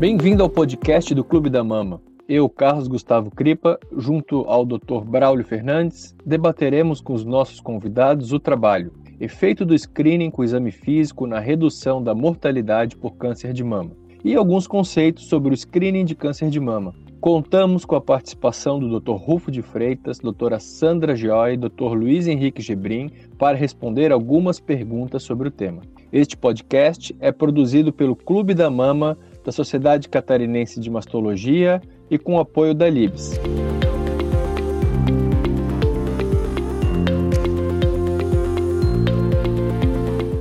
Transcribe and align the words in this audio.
Bem-vindo 0.00 0.42
ao 0.42 0.48
podcast 0.48 1.14
do 1.14 1.22
Clube 1.22 1.50
da 1.50 1.62
Mama. 1.62 2.00
Eu, 2.26 2.48
Carlos 2.48 2.88
Gustavo 2.88 3.30
Cripa, 3.30 3.78
junto 3.94 4.46
ao 4.48 4.64
Dr. 4.64 5.04
Braulio 5.04 5.44
Fernandes, 5.44 6.16
debateremos 6.24 7.02
com 7.02 7.12
os 7.12 7.22
nossos 7.22 7.60
convidados 7.60 8.32
o 8.32 8.40
trabalho, 8.40 8.94
efeito 9.20 9.62
do 9.62 9.78
screening 9.78 10.30
com 10.30 10.42
exame 10.42 10.70
físico 10.70 11.26
na 11.26 11.38
redução 11.38 12.02
da 12.02 12.14
mortalidade 12.14 12.96
por 12.96 13.10
câncer 13.16 13.52
de 13.52 13.62
mama 13.62 13.90
e 14.24 14.34
alguns 14.34 14.66
conceitos 14.66 15.26
sobre 15.26 15.52
o 15.52 15.56
screening 15.56 16.06
de 16.06 16.14
câncer 16.14 16.48
de 16.48 16.58
mama. 16.58 16.94
Contamos 17.20 17.84
com 17.84 17.94
a 17.94 18.00
participação 18.00 18.78
do 18.80 18.98
Dr. 18.98 19.12
Rufo 19.12 19.50
de 19.50 19.60
Freitas, 19.60 20.18
doutora 20.18 20.58
Sandra 20.58 21.14
Joy 21.14 21.52
e 21.52 21.56
Dr. 21.58 21.92
Luiz 21.92 22.26
Henrique 22.26 22.62
Gebrim 22.62 23.10
para 23.36 23.58
responder 23.58 24.12
algumas 24.12 24.58
perguntas 24.58 25.22
sobre 25.22 25.48
o 25.48 25.50
tema. 25.50 25.82
Este 26.10 26.38
podcast 26.38 27.14
é 27.20 27.30
produzido 27.30 27.92
pelo 27.92 28.16
Clube 28.16 28.54
da 28.54 28.70
Mama 28.70 29.18
da 29.44 29.52
Sociedade 29.52 30.08
Catarinense 30.08 30.80
de 30.80 30.90
Mastologia 30.90 31.80
e 32.10 32.18
com 32.18 32.36
o 32.36 32.40
apoio 32.40 32.74
da 32.74 32.88
Libs. 32.88 33.38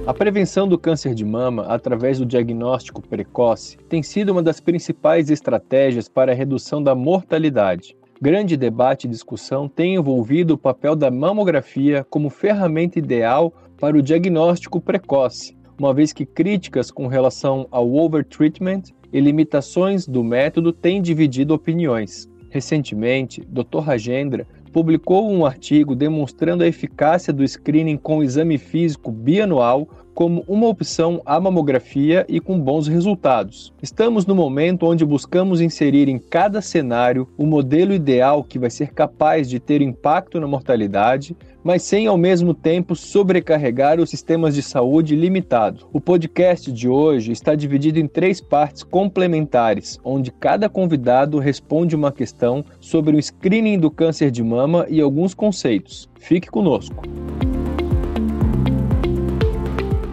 A 0.09 0.13
prevenção 0.13 0.67
do 0.67 0.75
câncer 0.75 1.13
de 1.13 1.23
mama 1.23 1.66
através 1.67 2.17
do 2.17 2.25
diagnóstico 2.25 2.99
precoce 2.99 3.77
tem 3.88 4.02
sido 4.02 4.31
uma 4.31 4.41
das 4.41 4.59
principais 4.59 5.30
estratégias 5.30 6.09
para 6.09 6.31
a 6.31 6.36
redução 6.36 6.81
da 6.81 6.95
mortalidade. 6.95 7.95
Grande 8.20 8.58
debate 8.58 9.05
e 9.05 9.09
discussão 9.09 9.70
tem 9.70 9.95
envolvido 9.95 10.55
o 10.55 10.58
papel 10.58 10.95
da 10.95 11.11
mamografia 11.11 12.03
como 12.09 12.31
ferramenta 12.31 12.97
ideal 12.97 13.53
para 13.80 13.95
o 13.95 14.02
diagnóstico 14.02 14.81
precoce, 14.81 15.55
uma 15.79 15.93
vez 15.93 16.11
que 16.11 16.25
críticas 16.25 16.91
com 16.91 17.07
relação 17.07 17.67
ao 17.71 17.91
overtreatment 17.95 18.83
e 19.11 19.19
limitações 19.19 20.05
do 20.05 20.23
método 20.23 20.73
têm 20.73 21.02
dividido 21.02 21.53
opiniões. 21.53 22.30
Recentemente, 22.49 23.41
Dr. 23.47 23.80
Rajendra 23.80 24.45
publicou 24.73 25.31
um 25.31 25.45
artigo 25.45 25.95
demonstrando 25.95 26.63
a 26.63 26.67
eficácia 26.67 27.33
do 27.33 27.47
screening 27.47 27.97
com 27.97 28.21
exame 28.21 28.58
físico 28.58 29.11
bianual 29.11 29.88
como 30.13 30.44
uma 30.47 30.67
opção 30.67 31.21
à 31.25 31.39
mamografia 31.39 32.25
e 32.27 32.41
com 32.41 32.59
bons 32.59 32.88
resultados. 32.88 33.73
Estamos 33.81 34.25
no 34.25 34.36
momento 34.36 34.86
onde 34.86 35.05
buscamos 35.05 35.61
inserir 35.61 36.09
em 36.09 36.19
cada 36.19 36.61
cenário 36.61 37.27
o 37.38 37.45
modelo 37.45 37.93
ideal 37.93 38.43
que 38.43 38.59
vai 38.59 38.69
ser 38.69 38.91
capaz 38.91 39.49
de 39.49 39.59
ter 39.59 39.81
impacto 39.81 40.39
na 40.39 40.45
mortalidade, 40.45 41.38
mas 41.63 41.83
sem 41.83 42.07
ao 42.07 42.17
mesmo 42.17 42.53
tempo 42.53 42.95
sobrecarregar 42.95 43.99
os 43.99 44.09
sistemas 44.09 44.55
de 44.55 44.61
saúde 44.61 45.15
limitados. 45.15 45.85
O 45.91 45.99
podcast 45.99 46.71
de 46.71 46.88
hoje 46.88 47.31
está 47.31 47.55
dividido 47.55 47.99
em 47.99 48.07
três 48.07 48.41
partes 48.41 48.83
complementares, 48.83 49.99
onde 50.03 50.31
cada 50.31 50.69
convidado 50.69 51.39
responde 51.39 51.95
uma 51.95 52.11
questão 52.11 52.63
sobre 52.80 53.15
o 53.15 53.21
screening 53.21 53.80
do 53.80 53.91
câncer 53.91 54.31
de 54.31 54.43
mama 54.43 54.85
e 54.89 55.02
alguns 55.02 55.33
conceitos. 55.33 56.09
Fique 56.19 56.49
conosco. 56.49 57.03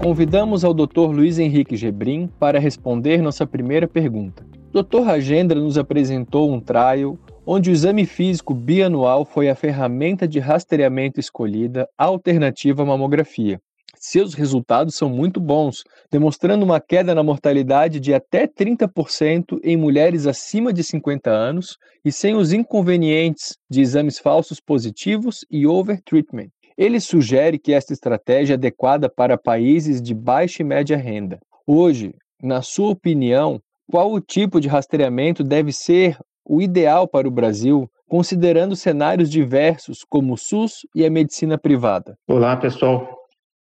Convidamos 0.06 0.64
ao 0.64 0.72
Dr. 0.72 1.10
Luiz 1.12 1.38
Henrique 1.38 1.76
Gebrim 1.76 2.30
para 2.38 2.60
responder 2.60 3.20
nossa 3.20 3.44
primeira 3.44 3.88
pergunta. 3.88 4.46
Dr. 4.72 5.00
Rajendra 5.00 5.58
nos 5.58 5.78
apresentou 5.78 6.52
um 6.52 6.60
trial 6.60 7.18
onde 7.46 7.70
o 7.70 7.72
exame 7.72 8.04
físico 8.04 8.52
bianual 8.52 9.24
foi 9.24 9.48
a 9.48 9.54
ferramenta 9.54 10.26
de 10.26 10.40
rastreamento 10.40 11.20
escolhida 11.20 11.88
alternativa 11.96 12.82
à 12.82 12.86
mamografia. 12.86 13.60
Seus 13.98 14.34
resultados 14.34 14.94
são 14.94 15.08
muito 15.08 15.40
bons, 15.40 15.82
demonstrando 16.10 16.64
uma 16.64 16.80
queda 16.80 17.14
na 17.14 17.22
mortalidade 17.22 17.98
de 17.98 18.12
até 18.12 18.46
30% 18.46 19.58
em 19.62 19.76
mulheres 19.76 20.26
acima 20.26 20.72
de 20.72 20.84
50 20.84 21.30
anos 21.30 21.76
e 22.04 22.12
sem 22.12 22.34
os 22.34 22.52
inconvenientes 22.52 23.56
de 23.70 23.80
exames 23.80 24.18
falsos 24.18 24.60
positivos 24.60 25.46
e 25.50 25.66
overtreatment. 25.66 26.48
Ele 26.76 27.00
sugere 27.00 27.58
que 27.58 27.72
esta 27.72 27.94
estratégia 27.94 28.54
é 28.54 28.56
adequada 28.56 29.08
para 29.08 29.38
países 29.38 30.02
de 30.02 30.14
baixa 30.14 30.62
e 30.62 30.66
média 30.66 30.96
renda. 30.96 31.38
Hoje, 31.66 32.12
na 32.42 32.60
sua 32.60 32.90
opinião, 32.90 33.58
qual 33.90 34.12
o 34.12 34.20
tipo 34.20 34.60
de 34.60 34.68
rastreamento 34.68 35.42
deve 35.42 35.72
ser 35.72 36.18
o 36.48 36.62
ideal 36.62 37.08
para 37.08 37.26
o 37.26 37.30
Brasil, 37.30 37.90
considerando 38.08 38.76
cenários 38.76 39.30
diversos 39.30 40.04
como 40.08 40.34
o 40.34 40.36
SUS 40.38 40.86
e 40.94 41.04
a 41.04 41.10
medicina 41.10 41.58
privada? 41.58 42.16
Olá, 42.28 42.56
pessoal. 42.56 43.08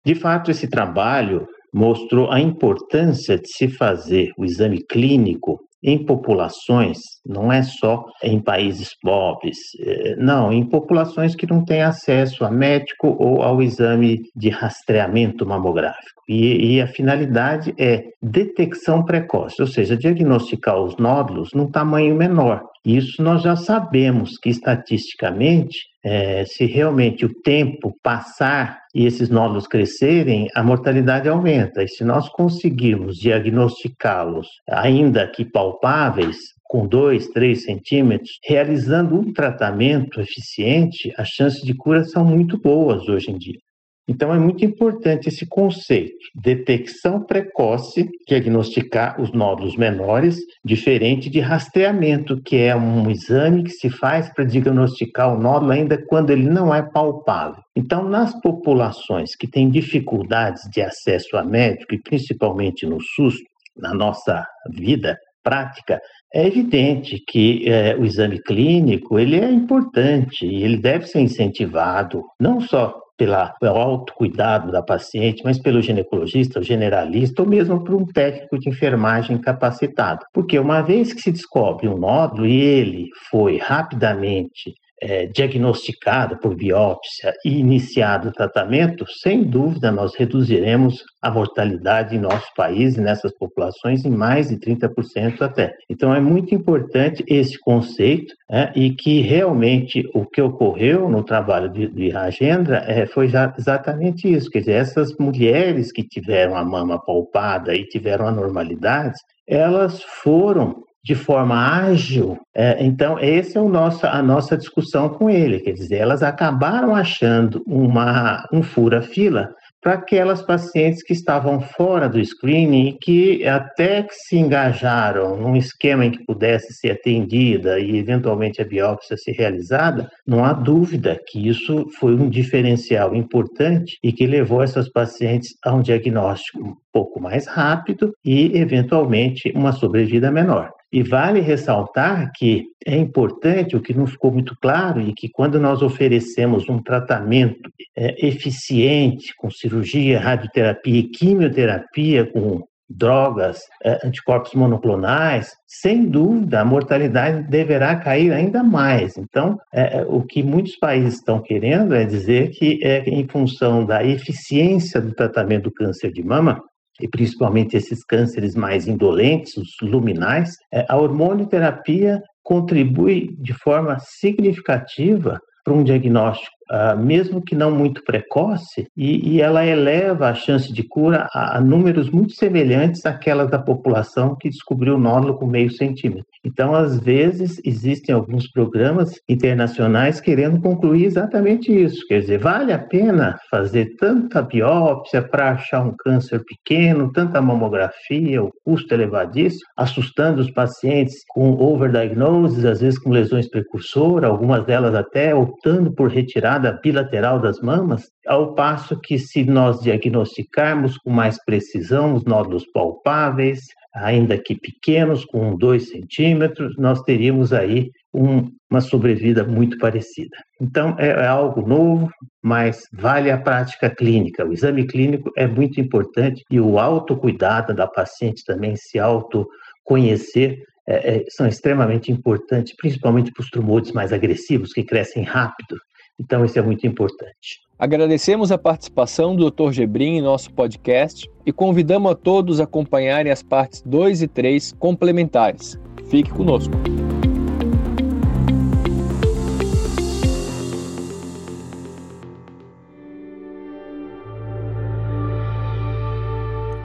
De 0.06 0.14
fato, 0.14 0.52
esse 0.52 0.70
trabalho 0.70 1.48
mostrou 1.74 2.32
a 2.32 2.40
importância 2.40 3.38
de 3.38 3.48
se 3.50 3.68
fazer 3.68 4.32
o 4.38 4.46
exame 4.46 4.84
clínico 4.84 5.60
em 5.86 6.04
populações, 6.04 6.98
não 7.24 7.54
é 7.54 7.62
só 7.62 8.04
em 8.24 8.42
países 8.42 8.90
pobres, 9.00 9.56
é, 9.80 10.16
não, 10.16 10.52
em 10.52 10.68
populações 10.68 11.36
que 11.36 11.46
não 11.46 11.64
têm 11.64 11.84
acesso 11.84 12.44
a 12.44 12.50
médico 12.50 13.16
ou 13.20 13.44
ao 13.44 13.62
exame 13.62 14.20
de 14.36 14.50
rastreamento 14.50 15.46
mamográfico. 15.46 16.22
E, 16.28 16.74
e 16.74 16.82
a 16.82 16.88
finalidade 16.88 17.72
é 17.78 18.04
detecção 18.20 19.06
precoce, 19.06 19.62
ou 19.62 19.68
seja, 19.68 19.96
diagnosticar 19.96 20.76
os 20.82 20.98
nódulos 20.98 21.52
num 21.54 21.70
tamanho 21.70 22.16
menor. 22.16 22.64
Isso 22.86 23.24
nós 23.24 23.42
já 23.42 23.56
sabemos 23.56 24.38
que 24.38 24.50
estatisticamente, 24.50 25.80
é, 26.04 26.46
se 26.46 26.66
realmente 26.66 27.26
o 27.26 27.34
tempo 27.42 27.98
passar 28.04 28.80
e 28.94 29.06
esses 29.06 29.28
nódulos 29.28 29.66
crescerem, 29.66 30.48
a 30.54 30.62
mortalidade 30.62 31.28
aumenta. 31.28 31.84
E 31.84 31.88
se 31.88 32.04
nós 32.04 32.30
conseguirmos 32.30 33.18
diagnosticá-los, 33.18 34.48
ainda 34.70 35.28
que 35.28 35.44
palpáveis, 35.44 36.38
com 36.64 36.88
2, 36.88 37.30
3 37.30 37.64
centímetros, 37.64 38.40
realizando 38.44 39.20
um 39.20 39.34
tratamento 39.34 40.22
eficiente, 40.22 41.12
as 41.18 41.30
chances 41.30 41.62
de 41.64 41.74
cura 41.74 42.04
são 42.04 42.24
muito 42.24 42.60
boas 42.60 43.08
hoje 43.08 43.32
em 43.32 43.38
dia. 43.38 43.60
Então, 44.08 44.34
é 44.34 44.38
muito 44.38 44.64
importante 44.64 45.30
esse 45.30 45.48
conceito, 45.48 46.16
detecção 46.36 47.26
precoce, 47.26 48.08
diagnosticar 48.28 49.20
os 49.20 49.32
nódulos 49.32 49.76
menores, 49.76 50.38
diferente 50.64 51.28
de 51.28 51.40
rastreamento, 51.40 52.40
que 52.44 52.58
é 52.58 52.76
um 52.76 53.10
exame 53.10 53.64
que 53.64 53.72
se 53.72 53.90
faz 53.90 54.32
para 54.32 54.46
diagnosticar 54.46 55.34
o 55.34 55.40
nódulo 55.40 55.72
ainda 55.72 55.98
quando 56.08 56.30
ele 56.30 56.48
não 56.48 56.74
é 56.74 56.84
palpável. 56.84 57.64
Então, 57.76 58.08
nas 58.08 58.40
populações 58.42 59.36
que 59.36 59.48
têm 59.48 59.70
dificuldades 59.70 60.70
de 60.72 60.82
acesso 60.82 61.36
a 61.36 61.44
médico, 61.44 61.96
e 61.96 62.02
principalmente 62.02 62.86
no 62.86 63.02
SUS, 63.02 63.36
na 63.76 63.94
nossa 63.94 64.46
vida 64.72 65.18
prática, 65.44 66.00
é 66.34 66.46
evidente 66.46 67.20
que 67.28 67.70
é, 67.70 67.96
o 67.96 68.06
exame 68.06 68.42
clínico 68.42 69.18
ele 69.20 69.40
é 69.40 69.50
importante 69.50 70.46
e 70.46 70.64
ele 70.64 70.78
deve 70.78 71.08
ser 71.08 71.20
incentivado, 71.20 72.24
não 72.40 72.60
só 72.60 72.94
pela, 73.18 73.50
pelo 73.60 73.78
autocuidado 73.78 74.72
da 74.72 74.82
paciente, 74.82 75.42
mas 75.44 75.60
pelo 75.60 75.82
ginecologista, 75.82 76.62
generalista, 76.62 77.42
ou 77.42 77.48
mesmo 77.48 77.84
por 77.84 77.96
um 77.96 78.06
técnico 78.06 78.60
de 78.60 78.70
enfermagem 78.70 79.38
capacitado. 79.38 80.26
Porque 80.34 80.60
uma 80.60 80.82
vez 80.82 81.14
que 81.14 81.22
se 81.22 81.32
descobre 81.32 81.88
um 81.88 81.98
nódulo 81.98 82.46
e 82.46 82.60
ele 82.60 83.10
foi 83.30 83.58
rapidamente 83.58 84.76
é, 85.02 85.26
diagnosticada 85.28 86.38
por 86.38 86.56
biópsia 86.56 87.34
e 87.44 87.60
iniciado 87.60 88.30
o 88.30 88.32
tratamento, 88.32 89.06
sem 89.22 89.44
dúvida 89.44 89.92
nós 89.92 90.16
reduziremos 90.16 91.04
a 91.22 91.30
mortalidade 91.30 92.16
em 92.16 92.20
nosso 92.20 92.48
país 92.56 92.96
nessas 92.98 93.34
populações 93.34 94.06
em 94.06 94.10
mais 94.10 94.50
de 94.50 94.58
30% 94.58 95.42
até. 95.42 95.74
Então 95.90 96.14
é 96.14 96.20
muito 96.20 96.54
importante 96.56 97.24
esse 97.28 97.60
conceito 97.60 98.34
é, 98.50 98.72
e 98.76 98.92
que 98.92 99.22
realmente 99.22 100.08
o 100.14 100.26
que 100.26 100.42
ocorreu 100.42 101.10
no 101.10 101.24
trabalho 101.24 101.70
de, 101.70 101.88
de 101.88 102.10
Rajendra 102.10 102.84
é, 102.88 103.06
foi 103.06 103.26
exatamente 103.26 104.32
isso, 104.32 104.50
quer 104.50 104.60
dizer, 104.60 104.74
essas 104.74 105.16
mulheres 105.18 105.92
que 105.92 106.04
tiveram 106.04 106.56
a 106.56 106.64
mama 106.64 107.04
palpada 107.04 107.76
e 107.76 107.86
tiveram 107.86 108.28
anormalidades, 108.28 109.20
elas 109.48 110.02
foram 110.02 110.84
de 111.06 111.14
forma 111.14 111.56
ágil. 111.56 112.36
É, 112.52 112.84
então, 112.84 113.20
essa 113.20 113.60
é 113.60 113.62
o 113.62 113.70
nosso, 113.70 114.08
a 114.08 114.24
nossa 114.24 114.58
discussão 114.58 115.08
com 115.08 115.30
ele. 115.30 115.60
Quer 115.60 115.74
dizer, 115.74 115.98
elas 115.98 116.24
acabaram 116.24 116.96
achando 116.96 117.64
uma, 117.68 118.44
um 118.52 118.64
fura-fila 118.64 119.54
para 119.86 119.94
aquelas 119.94 120.42
pacientes 120.42 121.04
que 121.04 121.14
estavam 121.14 121.62
fora 121.62 122.10
do 122.10 122.20
screening 122.20 122.88
e 122.88 122.94
que 122.98 123.46
até 123.46 124.02
que 124.02 124.16
se 124.16 124.36
engajaram 124.36 125.38
num 125.38 125.56
esquema 125.56 126.04
em 126.04 126.10
que 126.10 126.26
pudesse 126.26 126.74
ser 126.74 126.90
atendida 126.90 127.80
e 127.80 127.96
eventualmente 127.96 128.60
a 128.60 128.66
biópsia 128.66 129.16
ser 129.16 129.34
realizada, 129.34 130.10
não 130.26 130.44
há 130.44 130.54
dúvida 130.54 131.22
que 131.28 131.48
isso 131.48 131.86
foi 132.00 132.16
um 132.16 132.28
diferencial 132.28 133.14
importante 133.16 134.00
e 134.04 134.12
que 134.12 134.26
levou 134.26 134.64
essas 134.64 134.90
pacientes 134.90 135.52
a 135.64 135.72
um 135.76 135.84
diagnóstico 135.84 136.68
um 136.68 136.76
pouco 136.92 137.22
mais 137.22 137.46
rápido 137.46 138.12
e 138.26 138.58
eventualmente 138.58 139.54
uma 139.56 139.72
sobrevida 139.72 140.32
menor. 140.32 140.72
E 140.92 141.04
vale 141.04 141.42
ressaltar 141.42 142.32
que 142.34 142.68
é 142.86 142.96
importante, 142.96 143.76
o 143.76 143.82
que 143.82 143.94
não 143.94 144.08
ficou 144.08 144.32
muito 144.32 144.56
claro, 144.62 145.02
e 145.02 145.14
que 145.14 145.28
quando 145.28 145.60
nós 145.60 145.82
oferecemos 145.82 146.70
um 146.70 146.82
tratamento 146.82 147.70
é, 147.98 148.28
eficiente, 148.28 149.34
com 149.38 149.50
cirurgia, 149.50 150.20
radioterapia 150.20 151.00
e 151.00 151.10
quimioterapia, 151.10 152.26
com 152.32 152.64
drogas, 152.90 153.62
é, 153.84 154.06
anticorpos 154.06 154.54
monoclonais, 154.54 155.52
sem 155.68 156.06
dúvida 156.06 156.62
a 156.62 156.66
mortalidade 156.66 157.48
deverá 157.50 157.96
cair 157.96 158.32
ainda 158.32 158.64
mais. 158.64 159.18
Então, 159.18 159.58
é, 159.74 160.00
é, 160.00 160.06
o 160.08 160.22
que 160.22 160.44
muitos 160.44 160.76
países 160.78 161.16
estão 161.16 161.42
querendo 161.42 161.96
é 161.96 162.06
dizer 162.06 162.52
que, 162.52 162.80
é, 162.84 163.00
em 163.10 163.28
função 163.28 163.86
da 163.86 164.04
eficiência 164.04 165.02
do 165.02 165.14
tratamento 165.14 165.64
do 165.64 165.74
câncer 165.74 166.12
de 166.12 166.24
mama, 166.24 166.62
e 167.02 167.10
principalmente 167.10 167.76
esses 167.76 168.06
cânceres 168.06 168.56
mais 168.56 168.88
indolentes, 168.88 169.58
os 169.58 169.70
luminais, 169.82 170.52
é, 170.74 170.86
a 170.88 170.96
hormonioterapia 170.96 172.22
contribui 172.44 173.36
de 173.40 173.54
forma 173.54 173.98
significativa 174.00 175.40
para 175.64 175.74
um 175.74 175.84
diagnóstico 175.84 176.55
uh, 176.72 176.98
mesmo 176.98 177.42
que 177.42 177.56
não 177.56 177.72
muito 177.72 178.04
precoce, 178.04 178.88
e, 178.96 179.36
e, 179.36 179.42
ela 179.42 179.66
eleva 179.66 180.30
a 180.30 180.34
chance 180.34 180.72
de 180.72 180.84
cura 180.84 181.28
a, 181.34 181.58
a, 181.58 181.62
números 181.62 182.10
muito 182.10 182.34
semelhantes 182.34 183.06
àquelas 183.06 183.50
da 183.50 183.60
população 183.60 184.36
que 184.36 184.50
descobriu 184.50 184.96
o 184.96 185.00
nódulo 185.00 185.38
com 185.38 185.46
meio 185.46 185.72
centímetro. 185.72 186.26
Então, 186.44 186.76
às 186.76 187.00
vezes, 187.00 187.60
existem 187.66 188.14
alguns 188.14 188.48
programas 188.48 189.20
internacionais 189.28 190.22
querendo 190.22 190.62
concluir 190.62 191.06
exatamente 191.06 191.72
isso, 191.72 192.06
quer 192.08 192.22
dizer, 192.22 192.40
vale 192.40 192.72
a 192.72 192.80
pena 192.80 193.38
fazer 193.50 193.96
tanta 193.98 194.42
biópsia 194.42 195.22
para 195.22 195.52
achar 195.52 195.82
um 195.86 195.96
câncer 195.98 196.44
pequeno, 196.44 197.12
tanta 197.12 197.42
mamografia, 197.42 198.44
o 198.44 198.52
custo 198.64 198.94
elevadíssimo, 198.94 199.66
assustando 199.76 200.42
os 200.42 200.52
pacientes 200.52 201.24
com 201.30 201.52
overdiagnosis, 201.52 202.66
às 202.66 202.82
vezes 202.82 203.00
com 203.00 203.10
lesões 203.10 203.50
precursoras, 203.50 204.30
algumas 204.30 204.66
delas 204.66 204.94
até 204.96 205.34
optando 205.34 205.92
por 205.92 206.10
retirar 206.10 206.55
retirada 206.56 206.80
bilateral 206.82 207.40
das 207.40 207.60
mamas, 207.60 208.10
ao 208.26 208.54
passo 208.54 209.00
que, 209.00 209.20
se 209.20 209.44
nós 209.44 209.82
diagnosticarmos 209.82 210.98
com 210.98 211.10
mais 211.10 211.44
precisão 211.44 212.16
os 212.16 212.24
nódulos 212.24 212.66
palpáveis, 212.72 213.62
ainda 213.94 214.38
que 214.38 214.56
pequenos, 214.56 215.26
com 215.26 215.56
2 215.56 215.90
centímetros, 215.90 216.76
nós 216.78 217.02
teríamos 217.04 217.54
aí 217.54 217.90
um, 218.14 218.50
uma 218.70 218.82
sobrevida 218.82 219.44
muito 219.44 219.78
parecida. 219.78 220.36
Então, 220.62 220.96
é, 220.98 221.08
é 221.08 221.28
algo 221.28 221.66
novo, 221.66 222.10
mas 222.44 222.84
vale 222.94 223.32
a 223.32 223.38
prática 223.38 223.90
clínica. 223.90 224.46
O 224.46 224.54
exame 224.54 224.86
clínico 224.86 225.32
é 225.38 225.48
muito 225.48 225.80
importante 225.80 226.44
e 226.50 226.60
o 226.60 226.80
autocuidado 226.80 227.74
da 227.74 227.88
paciente 227.88 228.44
também 228.46 228.76
se 228.76 229.00
autoconhecer 229.00 230.60
é, 230.88 231.16
é, 231.16 231.26
são 231.30 231.48
extremamente 231.48 232.12
importantes, 232.12 232.76
principalmente 232.78 233.32
para 233.32 233.42
os 233.42 233.50
tumores 233.50 233.92
mais 233.92 234.14
agressivos, 234.14 234.72
que 234.72 234.84
crescem 234.84 235.24
rápido. 235.24 235.78
Então, 236.20 236.46
isso 236.46 236.58
é 236.58 236.62
muito 236.62 236.88
importante. 236.88 237.66
Agradecemos 237.78 238.54
a 238.54 238.58
participação 238.58 239.36
do 239.36 239.52
Dr. 239.52 239.72
Gebrim 239.72 240.18
em 240.18 240.22
nosso 240.22 240.52
podcast 240.54 241.30
e 241.46 241.52
convidamos 241.52 242.12
a 242.12 242.16
todos 242.16 242.62
a 242.62 242.64
acompanharem 242.64 243.32
as 243.32 243.44
partes 243.44 243.82
2 243.86 244.22
e 244.22 244.28
3 244.28 244.74
complementares. 244.80 245.78
Fique 246.10 246.32
conosco. 246.32 246.74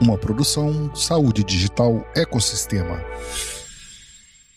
Uma 0.01 0.17
produção 0.17 0.93
Saúde 0.93 1.41
Digital 1.43 2.05
Ecossistema. 2.15 2.99